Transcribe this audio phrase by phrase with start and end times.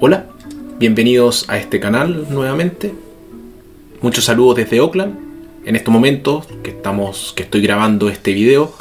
[0.00, 0.26] Hola,
[0.78, 2.94] bienvenidos a este canal nuevamente.
[4.00, 5.18] Muchos saludos desde Oakland.
[5.64, 8.72] En estos momentos que estamos que estoy grabando este video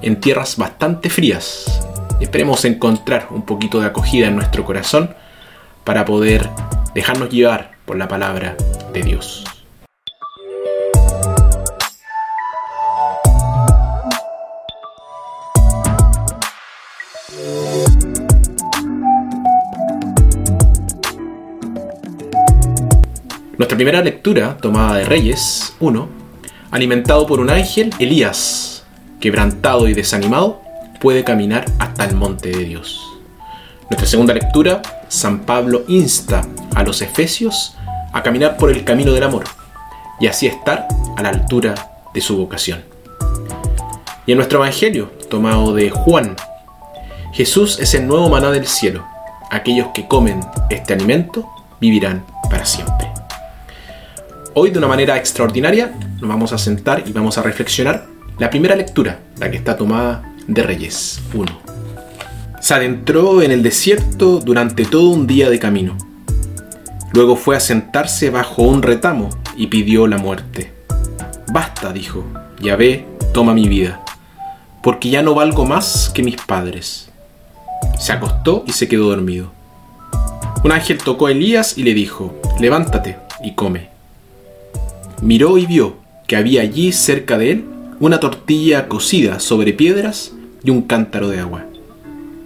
[0.00, 1.84] en tierras bastante frías.
[2.20, 5.10] Esperemos encontrar un poquito de acogida en nuestro corazón
[5.82, 6.48] para poder
[6.94, 8.56] dejarnos llevar por la palabra
[8.92, 9.44] de Dios.
[23.74, 26.08] Nuestra primera lectura, tomada de Reyes 1,
[26.70, 28.84] alimentado por un ángel, Elías,
[29.18, 30.62] quebrantado y desanimado,
[31.00, 33.02] puede caminar hasta el monte de Dios.
[33.90, 36.46] Nuestra segunda lectura, San Pablo insta
[36.76, 37.74] a los efesios
[38.12, 39.42] a caminar por el camino del amor
[40.20, 41.74] y así estar a la altura
[42.14, 42.84] de su vocación.
[44.24, 46.36] Y en nuestro Evangelio, tomado de Juan,
[47.32, 49.04] Jesús es el nuevo maná del cielo.
[49.50, 50.38] Aquellos que comen
[50.70, 51.44] este alimento
[51.80, 53.03] vivirán para siempre.
[54.56, 58.06] Hoy de una manera extraordinaria nos vamos a sentar y vamos a reflexionar
[58.38, 61.60] la primera lectura, la que está tomada de Reyes 1.
[62.60, 65.98] Se adentró en el desierto durante todo un día de camino.
[67.12, 70.72] Luego fue a sentarse bajo un retamo y pidió la muerte.
[71.52, 72.24] Basta, dijo,
[72.60, 74.04] Yahvé, toma mi vida,
[74.84, 77.10] porque ya no valgo más que mis padres.
[77.98, 79.50] Se acostó y se quedó dormido.
[80.62, 83.93] Un ángel tocó a Elías y le dijo, levántate y come.
[85.22, 87.64] Miró y vio que había allí cerca de él
[88.00, 91.64] una tortilla cocida sobre piedras y un cántaro de agua.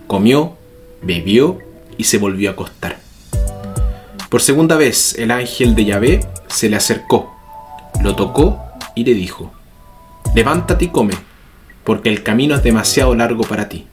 [0.06, 0.56] Comió,
[1.02, 1.58] bebió
[1.96, 2.98] y se volvió a acostar.
[4.28, 7.34] Por segunda vez el ángel de Yahvé se le acercó,
[8.02, 8.61] lo tocó
[8.94, 9.52] y le dijo,
[10.34, 11.14] levántate y come,
[11.84, 13.86] porque el camino es demasiado largo para ti.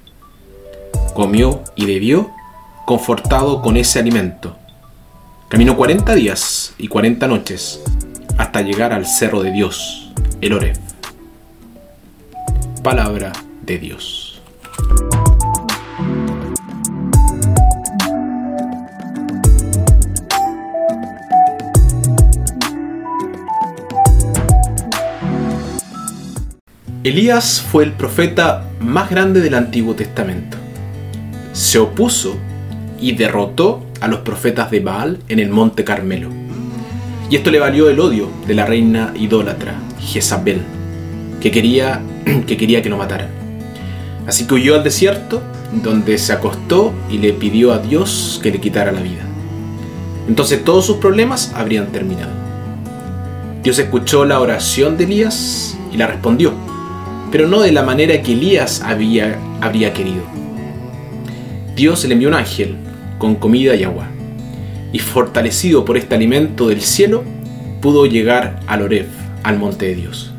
[1.14, 2.30] Comió y bebió,
[2.86, 4.58] confortado con ese alimento.
[5.48, 7.82] Caminó cuarenta días y cuarenta noches
[8.38, 10.78] hasta llegar al cerro de Dios, el Oreb.
[12.84, 13.32] Palabra
[13.64, 14.42] de Dios.
[27.04, 30.58] Elías fue el profeta más grande del Antiguo Testamento.
[31.54, 32.36] Se opuso
[33.00, 36.45] y derrotó a los profetas de Baal en el monte Carmelo
[37.30, 40.62] y esto le valió el odio de la reina idólatra, Jezabel,
[41.42, 42.02] que quería
[42.48, 43.30] que, quería que lo matara.
[44.28, 45.42] Así que huyó al desierto,
[45.84, 49.24] donde se acostó y le pidió a Dios que le quitara la vida.
[50.28, 52.32] Entonces todos sus problemas habrían terminado.
[53.64, 56.54] Dios escuchó la oración de Elías y la respondió,
[57.32, 60.24] pero no de la manera que Elías había, habría querido.
[61.76, 62.76] Dios le envió un ángel
[63.18, 64.08] con comida y agua
[64.96, 67.26] y fortalecido por este alimento del cielo,
[67.82, 69.08] pudo llegar al Oreb,
[69.44, 70.32] al monte de Dios.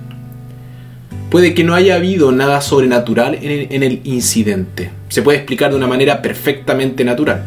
[1.29, 4.89] Puede que no haya habido nada sobrenatural en el, incidente.
[5.11, 7.45] Se puede explicar de una manera perfectamente natural.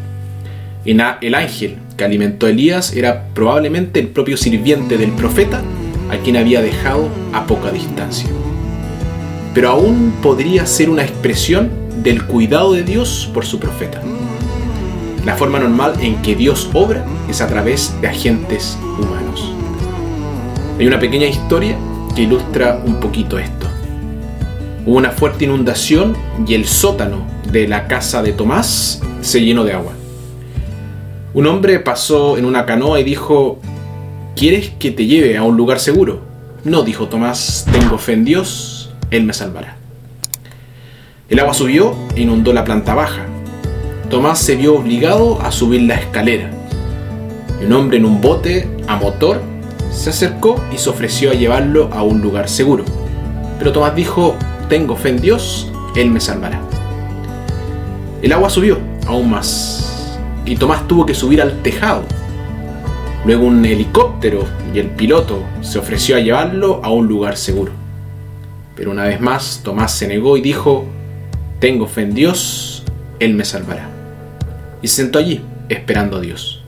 [0.85, 5.63] El ángel que alimentó a Elías era probablemente el propio sirviente del profeta
[6.11, 8.29] a quien había dejado a poca distancia.
[9.55, 11.71] Pero aún podría ser una expresión
[12.03, 13.99] del cuidado de Dios por su profeta.
[15.25, 19.53] La forma normal en que Dios obra es a través de agentes humanos.
[20.79, 21.77] Hay una pequeña historia
[22.15, 23.67] que ilustra un poquito esto.
[24.85, 26.15] Hubo una fuerte inundación
[26.47, 29.93] y el sótano de la casa de Tomás se llenó de agua.
[31.33, 33.59] Un hombre pasó en una canoa y dijo,
[34.35, 36.21] ¿quieres que te lleve a un lugar seguro?
[36.63, 39.77] No, dijo Tomás, tengo fe en Dios, Él me salvará.
[41.29, 43.28] El agua subió e inundó la planta baja.
[44.09, 46.49] Tomás se vio obligado a subir la escalera.
[47.63, 49.39] Un hombre en un bote a motor
[49.91, 52.85] se acercó y se ofreció a llevarlo a un lugar seguro.
[53.59, 54.35] Pero Tomás dijo,
[54.67, 56.59] tengo fe en Dios, Él me salvará.
[58.23, 62.01] El agua subió aún más y Tomás tuvo que subir al tejado.
[63.25, 67.73] Luego un helicóptero y el piloto se ofreció a llevarlo a un lugar seguro.
[68.75, 70.85] Pero una vez más Tomás se negó y dijo,
[71.59, 72.83] tengo fe en Dios,
[73.19, 73.98] Él me salvará
[74.81, 76.61] y se sentó allí, esperando a Dios.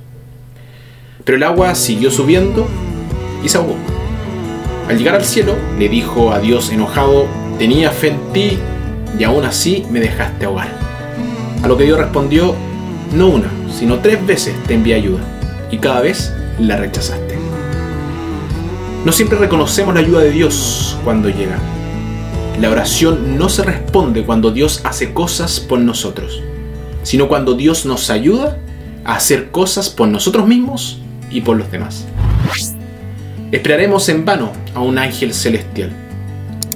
[1.23, 2.67] Pero el agua siguió subiendo
[3.43, 3.75] y se ahogó.
[4.89, 7.25] Al llegar al cielo, le dijo a Dios enojado,
[7.57, 8.57] tenía fe en ti
[9.17, 10.69] y aún así me dejaste ahogar.
[11.63, 12.55] A lo que Dios respondió,
[13.13, 15.21] no una, sino tres veces te envié ayuda
[15.69, 17.37] y cada vez la rechazaste.
[19.05, 21.57] No siempre reconocemos la ayuda de Dios cuando llega.
[22.59, 26.43] La oración no se responde cuando Dios hace cosas por nosotros
[27.03, 28.57] sino cuando Dios nos ayuda
[29.03, 30.99] a hacer cosas por nosotros mismos
[31.29, 32.05] y por los demás.
[33.51, 35.91] Esperaremos en vano a un ángel celestial,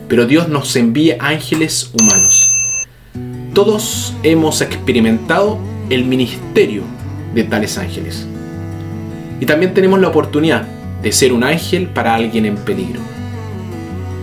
[0.08, 2.52] pero Dios nos envía ángeles humanos.
[3.54, 5.58] Todos hemos experimentado
[5.90, 6.84] el ministerio
[7.34, 8.26] de tales ángeles.
[9.40, 10.64] Y también tenemos la oportunidad
[11.02, 13.00] de ser un ángel para alguien en peligro.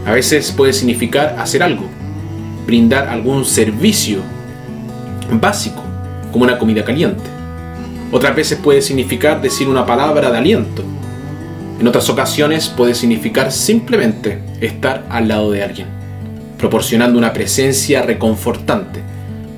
[0.04, 1.84] A veces puede significar hacer algo,
[2.66, 4.20] brindar algún servicio
[5.40, 5.81] básico,
[6.32, 7.22] como una comida caliente.
[8.10, 10.82] Otras veces puede significar decir una palabra de aliento.
[11.78, 15.86] En otras ocasiones puede significar simplemente estar al lado de alguien,
[16.58, 19.00] proporcionando una presencia reconfortante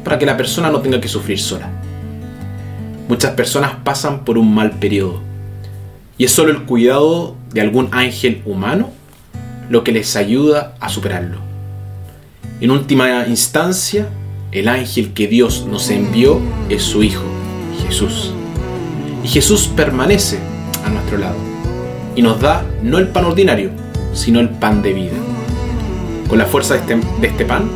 [0.04, 1.68] para que la persona no tenga que sufrir sola.
[3.08, 5.20] Muchas personas pasan por un mal periodo
[6.16, 8.90] y es solo el cuidado de algún ángel humano
[9.68, 11.38] lo que les ayuda a superarlo.
[12.60, 14.06] En última instancia,
[14.54, 17.24] el ángel que Dios nos envió es su Hijo,
[17.84, 18.32] Jesús.
[19.24, 20.38] Y Jesús permanece
[20.84, 21.36] a nuestro lado
[22.14, 23.70] y nos da no el pan ordinario,
[24.12, 25.16] sino el pan de vida.
[26.28, 27.68] Con la fuerza de este, este pan,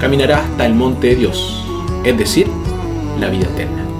[0.00, 1.64] caminará hasta el monte de Dios,
[2.02, 2.46] es decir,
[3.20, 3.91] la vida eterna.